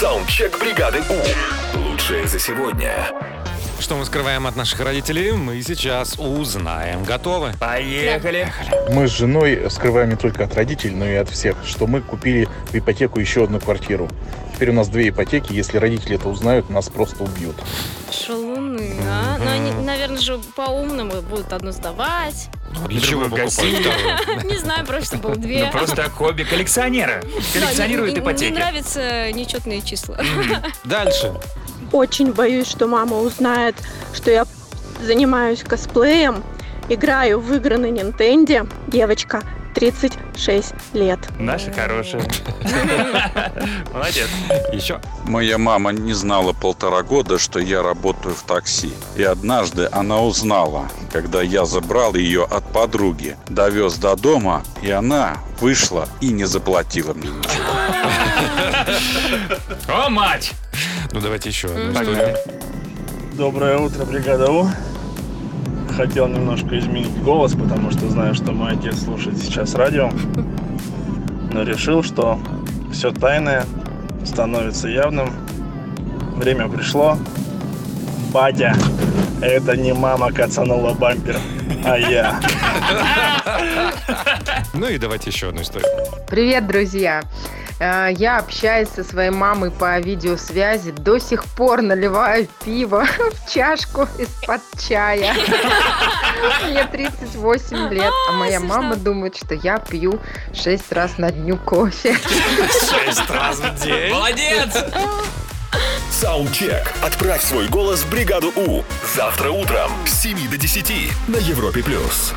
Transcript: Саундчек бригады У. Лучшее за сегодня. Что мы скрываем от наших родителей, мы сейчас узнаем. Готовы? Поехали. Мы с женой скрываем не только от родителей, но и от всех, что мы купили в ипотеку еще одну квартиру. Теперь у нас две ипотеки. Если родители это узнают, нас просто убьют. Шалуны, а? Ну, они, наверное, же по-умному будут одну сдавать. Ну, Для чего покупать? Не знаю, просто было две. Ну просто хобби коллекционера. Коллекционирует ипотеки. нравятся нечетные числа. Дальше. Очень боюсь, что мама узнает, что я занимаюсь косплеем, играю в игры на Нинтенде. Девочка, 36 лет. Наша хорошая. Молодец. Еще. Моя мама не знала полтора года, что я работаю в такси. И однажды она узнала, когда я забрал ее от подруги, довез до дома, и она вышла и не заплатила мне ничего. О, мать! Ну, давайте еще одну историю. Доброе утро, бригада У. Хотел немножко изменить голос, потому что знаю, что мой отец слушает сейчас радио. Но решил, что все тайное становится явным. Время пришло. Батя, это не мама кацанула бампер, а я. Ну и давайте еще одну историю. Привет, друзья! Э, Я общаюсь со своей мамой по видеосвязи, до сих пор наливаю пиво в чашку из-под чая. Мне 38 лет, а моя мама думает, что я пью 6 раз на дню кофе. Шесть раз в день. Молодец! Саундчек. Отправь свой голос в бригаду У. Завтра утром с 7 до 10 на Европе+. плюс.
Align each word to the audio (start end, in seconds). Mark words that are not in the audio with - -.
Саундчек 0.00 0.58
бригады 0.58 1.02
У. 1.10 1.78
Лучшее 1.78 2.26
за 2.26 2.38
сегодня. 2.38 3.29
Что 3.80 3.96
мы 3.96 4.04
скрываем 4.04 4.46
от 4.46 4.56
наших 4.56 4.80
родителей, 4.80 5.32
мы 5.32 5.60
сейчас 5.62 6.16
узнаем. 6.18 7.02
Готовы? 7.02 7.52
Поехали. 7.58 8.52
Мы 8.90 9.08
с 9.08 9.10
женой 9.10 9.68
скрываем 9.70 10.10
не 10.10 10.16
только 10.16 10.44
от 10.44 10.54
родителей, 10.54 10.94
но 10.94 11.06
и 11.06 11.14
от 11.14 11.30
всех, 11.30 11.56
что 11.64 11.86
мы 11.86 12.02
купили 12.02 12.46
в 12.70 12.74
ипотеку 12.74 13.18
еще 13.18 13.44
одну 13.44 13.58
квартиру. 13.58 14.08
Теперь 14.54 14.70
у 14.70 14.74
нас 14.74 14.88
две 14.88 15.08
ипотеки. 15.08 15.54
Если 15.54 15.78
родители 15.78 16.16
это 16.16 16.28
узнают, 16.28 16.68
нас 16.68 16.90
просто 16.90 17.24
убьют. 17.24 17.56
Шалуны, 18.12 18.92
а? 19.08 19.38
Ну, 19.38 19.50
они, 19.50 19.72
наверное, 19.72 20.20
же 20.20 20.38
по-умному 20.54 21.22
будут 21.22 21.52
одну 21.52 21.72
сдавать. 21.72 22.48
Ну, 22.74 22.86
Для 22.86 23.00
чего 23.00 23.22
покупать? 23.22 23.62
Не 24.44 24.58
знаю, 24.58 24.86
просто 24.86 25.16
было 25.16 25.34
две. 25.34 25.64
Ну 25.64 25.70
просто 25.72 26.08
хобби 26.10 26.44
коллекционера. 26.44 27.22
Коллекционирует 27.54 28.18
ипотеки. 28.18 28.52
нравятся 28.52 29.32
нечетные 29.32 29.80
числа. 29.80 30.18
Дальше. 30.84 31.32
Очень 31.92 32.32
боюсь, 32.32 32.68
что 32.68 32.86
мама 32.86 33.18
узнает, 33.18 33.74
что 34.12 34.30
я 34.30 34.46
занимаюсь 35.02 35.62
косплеем, 35.62 36.42
играю 36.88 37.40
в 37.40 37.52
игры 37.54 37.78
на 37.78 37.90
Нинтенде. 37.90 38.66
Девочка, 38.86 39.42
36 39.74 40.74
лет. 40.94 41.18
Наша 41.38 41.72
хорошая. 41.72 42.22
Молодец. 43.92 44.28
Еще. 44.72 45.00
Моя 45.24 45.58
мама 45.58 45.92
не 45.92 46.12
знала 46.12 46.52
полтора 46.52 47.02
года, 47.02 47.38
что 47.38 47.58
я 47.60 47.82
работаю 47.82 48.34
в 48.34 48.42
такси. 48.42 48.92
И 49.16 49.22
однажды 49.22 49.88
она 49.92 50.20
узнала, 50.20 50.88
когда 51.12 51.40
я 51.42 51.64
забрал 51.64 52.14
ее 52.14 52.44
от 52.44 52.64
подруги, 52.72 53.36
довез 53.48 53.94
до 53.96 54.16
дома, 54.16 54.62
и 54.82 54.90
она 54.90 55.38
вышла 55.60 56.08
и 56.20 56.28
не 56.28 56.44
заплатила 56.44 57.14
мне 57.14 57.30
ничего. 57.30 57.64
О, 59.88 60.08
мать! 60.10 60.52
Ну, 61.12 61.20
давайте 61.20 61.48
еще 61.48 61.68
одну 61.68 61.92
историю. 61.92 62.36
Доброе 63.34 63.78
утро, 63.78 64.04
бригада 64.04 64.50
У. 64.50 64.68
Хотел 65.96 66.28
немножко 66.28 66.78
изменить 66.78 67.22
голос, 67.22 67.52
потому 67.54 67.90
что 67.90 68.08
знаю, 68.08 68.34
что 68.34 68.52
мой 68.52 68.72
отец 68.72 69.04
слушает 69.04 69.38
сейчас 69.38 69.74
радио. 69.74 70.10
Но 71.52 71.62
решил, 71.62 72.02
что 72.02 72.38
все 72.92 73.10
тайное 73.10 73.64
становится 74.24 74.88
явным. 74.88 75.30
Время 76.36 76.68
пришло. 76.68 77.18
Батя, 78.32 78.74
это 79.42 79.76
не 79.76 79.92
мама 79.92 80.32
кацанула 80.32 80.94
бампер, 80.94 81.36
а 81.84 81.98
я. 81.98 82.40
Ну 84.72 84.86
и 84.86 84.98
давайте 84.98 85.30
еще 85.30 85.48
одну 85.48 85.62
историю. 85.62 85.90
Привет, 86.28 86.66
друзья! 86.66 87.22
Э, 87.80 88.10
Я 88.12 88.38
общаюсь 88.38 88.88
со 88.94 89.02
своей 89.02 89.30
мамой 89.30 89.70
по 89.70 89.98
видеосвязи, 89.98 90.90
до 90.92 91.18
сих 91.18 91.44
пор 91.44 91.80
наливаю 91.82 92.46
пиво 92.64 93.06
в 93.46 93.50
чашку 93.52 94.06
из-под 94.18 94.60
чая. 94.78 95.34
Мне 96.64 96.84
38 96.84 97.88
лет, 97.88 98.12
а 98.28 98.32
моя 98.32 98.60
мама 98.60 98.96
думает, 98.96 99.36
что 99.36 99.54
я 99.54 99.78
пью 99.78 100.20
6 100.54 100.92
раз 100.92 101.18
на 101.18 101.30
дню 101.32 101.56
кофе. 101.56 102.16
Шесть 102.16 103.28
раз 103.30 103.56
в 103.58 103.82
день. 103.82 104.12
Молодец! 104.12 104.84
Саундчек. 106.10 106.92
Отправь 107.02 107.42
свой 107.42 107.68
голос 107.68 108.00
в 108.02 108.10
бригаду 108.10 108.52
У. 108.56 108.82
Завтра 109.14 109.50
утром 109.50 109.90
с 110.06 110.22
7 110.22 110.50
до 110.50 110.58
10 110.58 111.10
на 111.28 111.36
Европе+. 111.36 111.82
плюс. 111.82 112.34